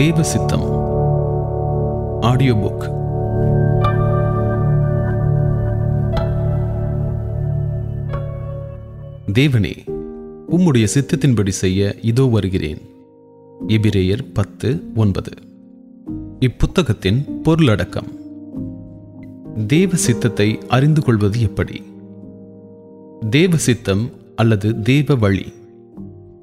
தேவ 0.00 0.22
சித்தம் 0.22 0.64
audio 2.20 2.54
book 2.54 2.82
தேவனே 9.32 9.74
உம்முடைய 10.48 10.86
சித்தத்தின்படி 10.94 11.48
செய்ய 11.48 11.96
இதோ 12.02 12.24
வருகிறேன். 12.24 12.78
எபிரேயர் 13.68 14.20
பத்து 14.32 14.82
ஒன்பது. 14.94 15.30
இப்புத்தகத்தின் 16.40 17.24
பொருளடக்கம். 17.44 18.08
தேவ 19.66 19.96
சித்தத்தை 19.96 20.58
அறிந்து 20.68 21.02
கொள்வது 21.02 21.40
எப்படி? 21.40 21.82
தேவ 23.30 23.56
சித்தம் 23.56 24.10
அல்லது 24.36 24.82
தேவ 24.82 25.14
வழி? 25.14 25.52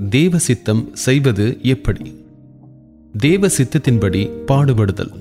தேவ 0.10 0.38
சித்தம் 0.38 0.90
செய்வது 0.94 1.58
எப்படி? 1.62 2.17
தேவ 3.18 3.48
சித்தத்தின்படி 3.48 4.30
பாடுபடுதல். 4.46 5.12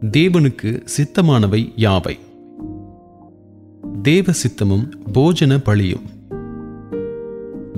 தேவனுக்கு 0.00 0.86
சித்தமானவை 0.96 1.72
யாவை? 1.76 2.18
தேவ 4.02 4.32
சித்தமும் 4.32 4.88
போஜன 5.12 5.58
பழியும். 5.58 6.02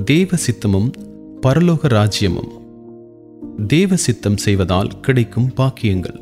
தேவ 0.04 0.36
சித்தமும் 0.36 0.90
பரலோக 1.46 1.88
ராஜ்யமும். 1.88 2.48
தேவ 3.66 3.96
சித்தம் 3.96 4.36
செய்வதால் 4.36 5.00
கிடைக்கும் 5.00 5.52
பாக்கியங்கள். 5.56 6.20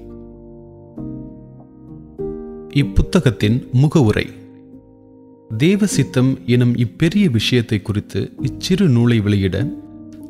இப்புத்தகத்தின் 2.74 3.71
முகவுரை 3.71 4.27
தேவ 5.57 5.87
சித்தம் 5.87 6.38
எனும் 6.46 6.74
இப்பெரிய 6.74 7.30
விஷயத்தை 7.30 7.82
குறித்து 7.82 8.32
இச்சிறு 8.43 8.88
நூலை 8.88 9.21
வெளியிட 9.21 9.82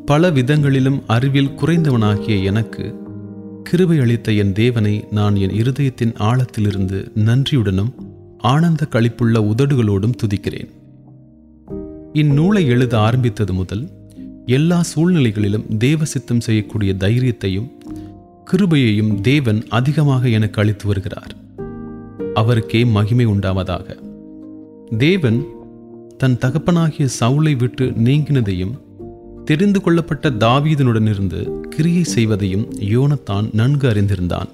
பல 0.06 0.30
விதங்களிலும் 0.30 1.02
அறிவில் 1.06 1.48
குறைந்தவனாகிய 1.48 2.44
எனக்கு 2.44 2.94
கிருபை 3.62 3.98
அளித்த 3.98 4.32
என் 4.32 4.52
தேவனை 4.52 5.04
நான் 5.10 5.36
என் 5.36 5.50
இருதயத்தின் 5.50 6.14
ஆழத்திலிருந்து 6.18 7.10
நன்றியுடனும் 7.14 7.92
ஆனந்த 8.38 8.86
களிப்புள்ள 8.90 9.40
உதடுகளோடும் 9.40 10.12
துதிக்கிறேன். 10.24 10.68
இந்நூலை 12.12 12.66
எழுத 12.66 12.98
ஆரம்பித்தது 12.98 13.52
முதல் 13.52 13.88
எல்லா 14.46 14.84
சூழ்நிலைகளிலும் 14.94 15.76
தேவ 15.76 16.04
சித்தம் 16.04 16.40
செய்யக்கூடிய 16.40 16.94
தைரியத்தையும் 16.98 17.68
கிருபையையும் 18.50 19.20
தேவன் 19.20 19.64
அதிகமாக 19.68 20.28
எனக்கு 20.28 20.60
அளித்து 20.60 20.86
வருகிறார். 20.86 21.34
அவருக்கே 22.34 22.84
மகிமை 22.84 23.26
உண்டாவதாக. 23.26 23.98
தேவன் 24.98 25.44
தன் 26.16 26.38
தகப்பனாகிய 26.38 27.08
சவுளை 27.20 27.56
விட்டு 27.56 27.84
நீங்கினதையும் 27.84 28.82
தெரிந்து 29.44 29.80
கொள்ளப்பட்ட 29.80 30.30
தாவீதனுடனிருந்து 30.30 31.60
கிரியை 31.60 32.04
செய்வதையும் 32.04 32.70
யோனத்தான் 32.78 33.52
நன்கு 33.52 33.88
அறிந்திருந்தான். 33.88 34.48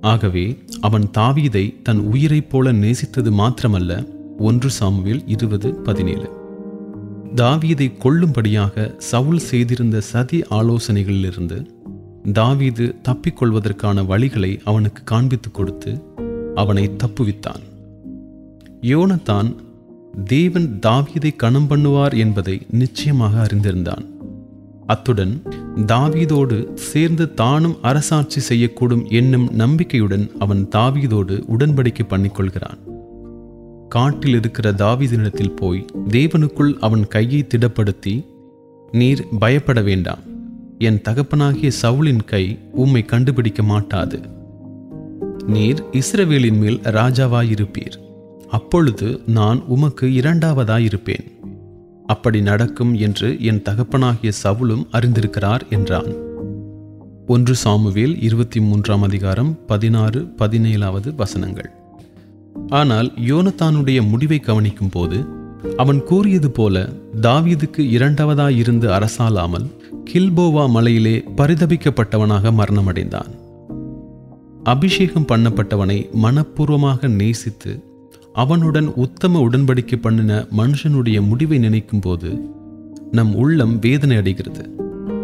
ஆகவே 0.00 0.58
அவன் 0.80 1.08
தாவீதை 1.18 1.82
தன் 1.82 1.98
உயிரைப் 1.98 2.50
போல 2.50 2.72
நேசித்தது 2.72 3.30
மாத்திரமல்ல 3.30 4.06
ஒன்று 4.38 4.70
சாமுவேல் 4.70 5.22
இருபது 5.26 5.74
பதினேழு. 5.74 6.30
தாவீதை 7.34 7.92
கொல்லும்படியாக 7.98 8.96
சவுல் 8.96 9.38
செய்திருந்த 9.38 10.00
சதி 10.00 10.40
ஆலோசனைகளிலிருந்து 10.40 11.66
தாவீது 12.32 12.94
தப்பிக்கொள்வதற்கான 13.08 14.02
வழிகளை 14.02 14.60
அவனுக்கு 14.64 15.16
காண்பித்துக் 15.16 15.54
கொடுத்து 15.54 16.02
அவனை 16.54 16.90
தப்புவித்தான். 17.04 17.62
யோனத்தான் 18.80 19.54
தேவன் 20.24 20.78
தாவீதை 20.86 21.36
கணம் 21.36 21.70
பண்ணுவார் 21.70 22.16
என்பதை 22.16 22.66
நிச்சயமாக 22.70 23.42
அறிந்திருந்தான். 23.42 24.12
அத்துடன் 24.86 25.42
தாவீதோடு 25.76 26.74
சேர்ந்து 26.74 27.34
தானும் 27.34 27.76
அரசாட்சி 27.82 28.40
செய்யக்கூடும் 28.40 29.10
என்னும் 29.10 29.48
நம்பிக்கையுடன் 29.52 30.30
அவன் 30.38 30.68
தாவீதோடு 30.70 31.44
உடன்படிக்கை 31.58 32.00
பண்ணிக்கொள்கிறான். 32.08 32.78
காட்டில் 33.88 34.34
இருக்கிற 34.34 34.72
தாவீதினிடத்தில் 34.72 35.56
போய் 35.56 35.84
தேவனுக்குள் 36.10 36.78
அவன் 36.78 37.06
கையை 37.06 37.46
திடப்படுத்தி 37.48 38.24
நீர் 38.90 39.26
பயப்பட 39.38 39.82
வேண்டாம். 39.82 40.18
என் 40.78 41.00
தகப்பனாகிய 41.00 41.70
சவுளின் 41.82 42.24
கை 42.24 42.58
உம்மை 42.72 43.04
கண்டுபிடிக்க 43.04 43.62
மாட்டாது. 43.62 44.20
நீர் 45.46 45.84
இஸ்ரவேலின் 45.92 46.58
மேல் 46.58 46.78
ராஜாவாயிருப்பீர். 46.78 48.03
அப்பொழுது 48.54 49.08
நான் 49.26 49.60
உமக்கு 49.64 50.06
இரண்டாவதாயிருப்பேன். 50.06 51.26
அப்படி 52.06 52.40
நடக்கும் 52.40 52.94
என்று 52.94 53.28
என் 53.40 53.62
தகப்பனாகிய 53.62 54.30
சவுலும் 54.42 54.84
அறிந்திருக்கிறார் 54.92 55.62
என்றான். 55.70 56.10
ஒன்று 57.26 57.54
சாமுவேல் 57.54 58.14
இருபத்தி 58.22 58.60
மூன்றாம் 58.60 59.02
அதிகாரம் 59.02 59.52
பதினாறு 59.66 60.20
பதினேழாவது 60.38 61.14
வசனங்கள். 61.14 61.70
ஆனால் 62.68 63.08
யோனத்தானுடைய 63.26 64.08
முடிவை 64.08 64.38
கவனிக்கும் 64.38 64.90
போது 64.90 65.18
அவன் 65.76 66.02
கூறியது 66.02 66.50
போல 66.50 66.84
தாவீதுக்கு 67.22 67.82
இரண்டாவதாயிருந்து 67.96 68.88
அரசாலாமல் 68.98 69.66
கில்போவா 70.04 70.66
மலையிலே 70.68 71.16
பரிதபிக்கப்பட்டவனாக 71.36 72.52
மரணமடைந்தான். 72.60 73.32
அபிஷேகம் 74.64 75.28
பண்ணப்பட்டவனை 75.28 75.98
மனப்பூர்வமாக 76.22 77.08
நேசித்து 77.08 77.72
அவனுடன் 78.34 78.86
உத்தம 78.94 79.48
உடன்படிக்கை 79.48 79.96
பண்ணின 79.96 80.46
மனுஷனுடைய 80.56 81.26
முடிவை 81.26 81.58
நினைக்கும் 81.58 82.00
போது 82.00 82.30
நம் 83.12 83.34
உள்ளம் 83.34 83.78
வேதனை 83.78 84.16
அடைகிறது. 84.16 84.70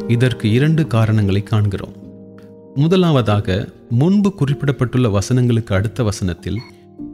இதற்கு 0.09 0.51
இரண்டு 0.51 0.87
காரணங்களை 0.87 1.43
காண்கிறோம். 1.43 1.93
முதலாவதாக 2.75 3.69
முன்பு 3.91 4.35
குறிப்பிடப்பட்டுள்ள 4.35 5.09
வசனங்களுக்கு 5.09 5.73
அடுத்த 5.73 6.03
வசனத்தில் 6.03 6.61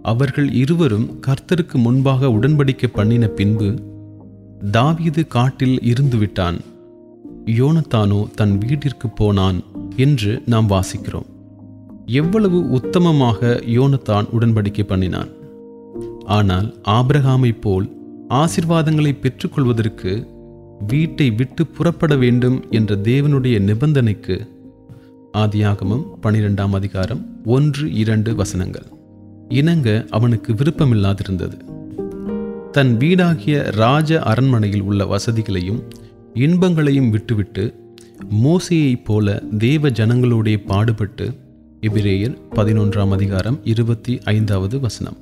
அவர்கள் 0.02 0.52
இருவரும் 0.52 1.20
கர்த்தருக்கு 1.26 1.74
முன்பாக 1.74 2.26
உடன்படிக்கை 2.26 2.86
பண்ணின 2.92 3.26
பின்பு 3.26 3.82
தாவீது 4.70 5.26
காட்டில் 5.26 5.82
இருந்து 5.82 6.16
விட்டான். 6.16 6.58
யோனத்தானோ 7.44 8.30
தன் 8.34 8.58
வீட்டிற்கு 8.58 9.08
போனான் 9.08 9.62
என்று 9.96 10.42
நாம் 10.46 10.68
வாசிக்கிறோம். 10.68 11.30
எவ்வளவு 12.06 12.60
உத்தமமாக 12.62 13.62
யோனத்தான் 13.78 14.26
உடன்படிக்கை 14.40 14.82
பண்ணினான். 14.82 15.28
ஆனால் 16.26 16.76
ஆபிரகாமை 16.88 17.60
போல் 17.60 17.96
ஆசிர்வாதங்களை 18.28 19.18
பெற்றுக்கொள்வதற்கு 19.18 20.26
வீட்டை 20.86 21.30
விட்டு 21.30 21.66
புறப்பட 21.66 22.16
வேண்டும் 22.16 22.64
என்ற 22.70 22.94
தேவனுடைய 22.94 23.60
நிபந்தனைக்கு 23.60 24.48
ஆதியாகமம் 25.32 26.04
பனிரெண்டாம் 26.22 26.70
அதிகாரம் 26.70 27.40
ஒன்று 27.44 27.92
இரண்டு 27.92 28.34
வசனங்கள். 28.34 28.82
இணங்க 29.48 30.06
அவனுக்கு 30.10 30.52
விருப்பமில்லாதிருந்தது. 30.52 31.60
தன் 32.70 32.96
வீடாகிய 32.96 33.62
ராஜ 33.62 34.18
அரண்மனையில் 34.20 34.82
உள்ள 34.82 35.04
வசதிகளையும் 35.04 35.82
இன்பங்களையும் 36.34 37.10
விட்டுவிட்டு 37.10 37.74
மோசையைப் 38.44 39.04
போல 39.04 39.42
தேவ 39.58 39.88
ஜனங்களோடே 39.88 40.66
பாடுபட்டு 40.66 41.34
எபிரேயர் 41.80 42.36
பதினொன்றாம் 42.54 43.08
அதிகாரம் 43.08 43.58
இருபத்தி 43.64 44.18
ஐந்தாவது 44.24 44.80
வசனம். 44.80 45.16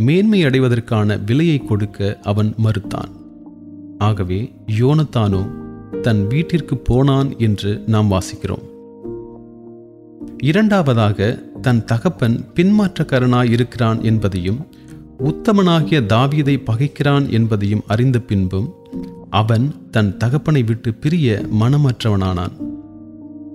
மேன்மை 0.00 0.42
அடைவதற்கான 0.42 1.16
விலையை 1.16 1.58
கொடுக்க 1.58 2.18
அவன் 2.22 2.54
மறுத்தான். 2.64 3.10
ஆகவே 3.98 4.52
யோனத்தானோ 4.78 5.50
தன் 6.00 6.26
வீட்டிற்கு 6.26 6.76
போனான் 6.76 7.38
என்று 7.38 7.82
நாம் 7.86 8.10
வாசிக்கிறோம். 8.10 8.64
இரண்டாவதாக 10.42 11.38
தன் 11.60 11.84
தகப்பன் 11.84 12.44
பின்மாற்றக்காரனாய் 12.54 13.50
இருக்கிறான் 13.50 14.02
என்பதையும் 14.02 14.66
உத்தமனாகிய 15.18 16.00
தாவீதை 16.06 16.56
பகைக்கிறான் 16.66 17.28
என்பதையும் 17.30 17.82
அறிந்த 17.86 18.18
பின்பும் 18.18 18.72
அவன் 19.30 19.74
தன் 19.90 20.16
தகப்பனை 20.16 20.62
விட்டு 20.62 20.94
பிரிய 20.94 21.46
மனமற்றவனானான். 21.60 22.56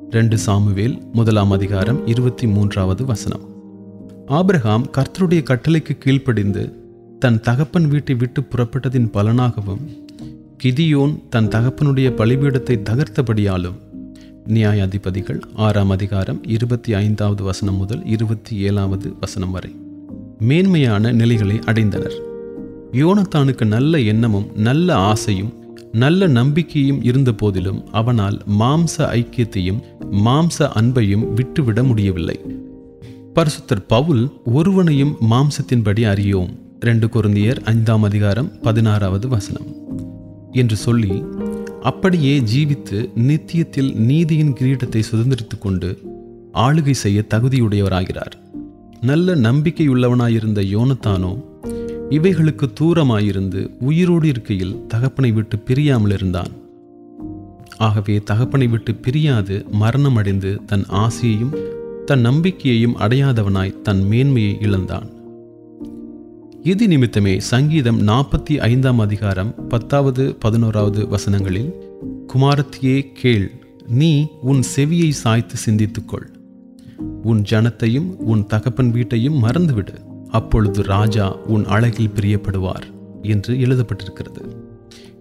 ரெண்டு 0.10 0.38
சாமுவேல் 0.38 1.02
முதலாம் 1.14 1.52
அதிகாரம் 1.52 2.08
இருபத்தி 2.08 2.48
மூன்றாவது 2.48 3.06
வசனம். 3.06 3.52
ஆபிரகாம் 4.28 4.88
கர்த்தருடைய 4.92 5.44
கட்டளைக்கு 5.44 5.98
கீழ்ப்படிந்து 5.98 6.74
தன் 7.20 7.40
தகப்பன் 7.40 7.88
வீட்டை 7.88 8.16
விட்டு 8.16 8.42
புறப்பட்டதின் 8.42 9.10
பலனாகவும் 9.14 9.80
கிதியோன் 10.64 11.28
தன் 11.30 11.48
தகப்பனுடைய 11.48 12.10
பலிபீடத்தை 12.10 12.80
தகர்த்தபடியாலும் 12.90 13.78
நியாயாதிபதிகள் 14.48 15.42
ஆறாம் 15.56 15.90
அதிகாரம் 15.90 16.44
இருபத்தி 16.44 16.94
ஐந்தாவது 16.94 17.44
வசனம் 17.44 17.76
முதல் 17.76 18.06
இருபத்தி 18.06 18.58
ஏழாவது 18.58 19.16
வசனம் 19.20 19.52
வரை 19.52 19.76
மேன்மையான 20.40 21.12
நிலைகளை 21.12 21.56
அடைந்தனர். 21.56 22.16
யோனத்தானுக்கு 22.92 23.66
நல்ல 23.66 24.00
எண்ணமும் 24.00 24.48
நல்ல 24.56 24.96
ஆசையும் 24.96 25.54
நல்ல 25.92 26.28
நம்பிக்கையும் 26.28 27.04
இருந்த 27.04 27.32
போதிலும் 27.32 27.92
அவனால் 27.92 28.42
மாம்ச 28.60 28.98
ஐக்கியத்தையும் 28.98 29.84
மாம்ச 30.12 30.70
அன்பையும் 30.76 31.34
விட்டுவிட 31.34 31.84
முடியவில்லை. 31.84 32.40
பரிசுத்தர் 33.36 33.88
பவுல் 33.88 34.32
ஒருவனையும் 34.46 35.16
மாம்சத்தின்படி 35.30 36.02
அறியோம். 36.08 36.50
ரெண்டு 36.80 37.08
குருந்தியர் 37.08 37.64
ஐந்தாம் 37.64 38.04
அதிகாரம் 38.04 38.52
பதினாறாவது 38.62 39.28
வசனம். 39.28 39.66
என்று 40.52 40.76
சொல்லி 40.76 41.24
அப்படியே 41.82 42.40
ஜீவித்து 42.40 43.10
நித்தியத்தில் 43.16 43.96
நீதியின் 43.96 44.54
கிரீடத்தை 44.54 45.04
சுதந்திரித்து 45.12 45.58
கொண்டு 45.60 46.00
ஆளுகை 46.54 46.92
செய்ய 46.92 47.24
தகுதியுடையவராகிறார். 47.30 48.32
நல்ல 49.02 49.36
நம்பிக்கையுள்ளவனாயிருந்த 49.36 50.62
யோனத்தானோ 50.76 51.42
இவைகளுக்கு 52.10 52.74
தூரமாயிருந்து 52.82 53.70
உயிரோடு 53.80 54.28
இருக்கையில் 54.28 54.86
தகப்பனை 54.88 55.32
விட்டு 55.32 55.60
பிரியாமல் 55.60 56.12
இருந்தான். 56.12 56.52
ஆகவே 57.78 58.22
தகப்பனை 58.24 58.68
விட்டு 58.68 58.96
பிரியாது 58.96 59.66
மரணமடைந்து 59.82 60.66
தன் 60.66 60.86
ஆசையையும் 60.86 61.73
தன் 62.06 62.20
நம்பிக்கையையும் 62.20 62.98
அடையாதவனாய் 62.98 63.82
தன் 63.82 64.08
மேன்மையை 64.08 64.58
இழந்தான். 64.62 65.10
இது 66.62 66.88
நிமித்தமே 66.88 67.38
சங்கீதம் 67.38 68.08
நாற்பத்தி 68.08 68.58
ஐந்தாம் 68.58 69.00
அதிகாரம் 69.00 69.68
பத்தாவது 69.68 70.36
பதினோராவது 70.36 71.08
வசனங்களில் 71.08 71.74
குமாரத்தியே 72.34 73.12
கேள் 73.14 73.52
நீ 73.88 74.28
உன் 74.42 74.64
செவியை 74.76 75.10
சாய்த்து 75.10 75.56
சிந்தித்துக்கொள். 75.66 76.28
உன் 77.24 77.44
ஜனத்தையும் 77.50 78.16
உன் 78.16 78.46
தகப்பன் 78.46 78.92
வீட்டையும் 78.92 79.44
மறந்துவிடு. 79.44 79.96
அப்பொழுது 80.30 80.84
ராஜா 80.84 81.36
உன் 81.36 81.66
அழகில் 81.66 82.14
பிரியப்படுவார் 82.16 82.86
என்று 83.22 83.56
எழுதப்பட்டிருக்கிறது. 83.56 84.44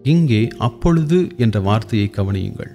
இங்கே 0.02 0.48
அப்பொழுது 0.58 1.28
என்ற 1.36 1.60
வார்த்தையை 1.60 2.10
கவனியுங்கள். 2.16 2.72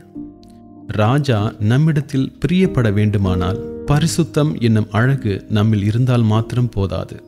ராஜா 0.87 1.53
நம்மிடத்தில் 1.59 2.31
பிரியப்பட 2.39 2.91
வேண்டுமானால் 2.91 3.75
பரிசுத்தம் 3.87 4.61
என்னும் 4.61 4.87
அழகு 4.91 5.45
நம்மில் 5.49 5.83
இருந்தால் 5.83 6.21
மாத்திரம் 6.21 6.69
போதாது. 6.69 7.23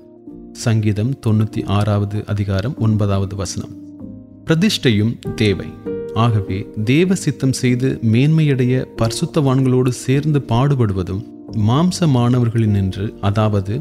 சங்கீதம் 0.53 1.19
தொண்ணூற்றி 1.27 1.65
ஆறாவது 1.65 2.23
அதிகாரம் 2.25 2.77
ஒன்பதாவது 2.77 3.35
வசனம். 3.35 3.69
பிரதிஷ்டையும் 4.45 5.33
தேவை. 5.35 5.67
ஆகவே 6.13 6.67
தேவ 6.83 7.15
சித்தம் 7.15 7.53
செய்து 7.53 7.99
மேன்மையடைய 8.11 8.85
பரிசுத்தவான்களோடு 8.97 9.87
சேர்ந்து 9.87 10.39
பாடுபடுவதும் 10.39 11.23
மாம்சமானவர்களினின்று 11.67 13.19
அதாவது 13.19 13.77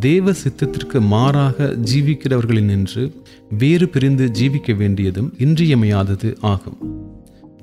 தேவ 0.00 0.30
சித்தத்திற்கு 0.30 1.00
மாறாக 1.00 1.76
ஜீவிக்கிறவர்களினின்று 1.94 3.12
வேறு 3.58 3.88
பிரிந்து 3.88 4.30
ஜீவிக்க 4.40 4.76
வேண்டியதும் 4.76 5.34
இன்றியமையாதது 5.38 6.36
ஆகும். 6.40 7.06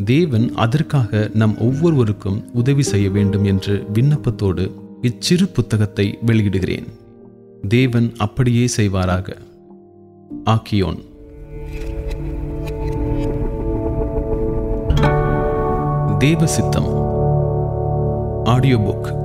தேவன் 0.04 0.54
அதற்காக 0.56 1.30
நம் 1.34 1.60
ஒவ்வொருவருக்கும் 1.60 2.44
உதவி 2.54 2.82
செய்ய 2.82 3.10
வேண்டும் 3.10 3.44
என்று 3.44 3.86
விண்ணப்பத்தோடு 3.94 4.72
இச்சிறு 5.02 5.48
புத்தகத்தை 5.48 6.18
வெளியிடுகிறேன். 6.26 6.88
தேவன் 7.68 8.14
அப்படியே 8.18 8.68
செய்வாராக. 8.78 9.36
ஆக்கியோன். 10.46 11.00
தேவ 16.18 16.46
சித்தம். 16.46 17.04
Audio 18.44 18.78
book 18.78 19.24